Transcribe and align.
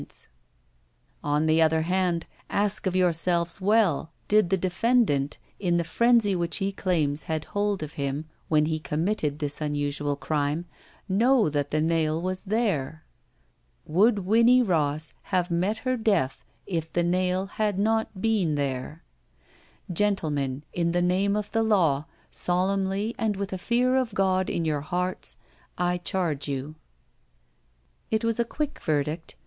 279 1.21 1.21
ROULETTE 1.31 1.43
'^On 1.43 1.47
the 1.47 1.61
other 1.61 1.81
hand, 1.83 2.25
ask 2.49 2.87
of 2.87 2.95
yourselves 2.95 3.61
well, 3.61 4.11
did 4.27 4.49
the 4.49 4.57
defendant, 4.57 5.37
in 5.59 5.77
the 5.77 5.83
frenzy 5.83 6.35
which 6.35 6.57
he 6.57 6.71
claims 6.71 7.25
had 7.25 7.45
hold 7.45 7.83
of 7.83 7.93
him 7.93 8.25
when 8.49 8.65
he 8.65 8.79
committed 8.79 9.37
this 9.37 9.61
unusual 9.61 10.15
crime, 10.15 10.65
know 11.07 11.49
that 11.49 11.69
the 11.69 11.79
nail 11.79 12.19
was 12.19 12.45
there? 12.45 13.03
Watdd 13.87 14.23
Winnie 14.25 14.63
Ross 14.63 15.13
have 15.25 15.51
met 15.51 15.77
her 15.85 15.97
death 15.97 16.43
if 16.65 16.91
the 16.91 17.03
nail 17.03 17.45
had 17.45 17.77
not 17.77 18.19
been 18.19 18.55
there? 18.55 19.03
''Gentlemen, 19.93 20.63
in 20.73 20.93
the 20.93 21.03
name 21.03 21.35
of 21.35 21.51
the 21.51 21.61
law, 21.61 22.05
solemnly 22.31 23.13
and 23.19 23.35
with 23.35 23.53
a 23.53 23.59
fear 23.59 23.95
of 23.95 24.15
God 24.15 24.49
in 24.49 24.65
your 24.65 24.81
hearts, 24.81 25.37
I 25.77 25.99
charge 25.99 26.47
yotu" 26.47 26.73
It 28.09 28.23
was 28.23 28.39
a 28.39 28.43
quick 28.43 28.79
verdict. 28.81 29.35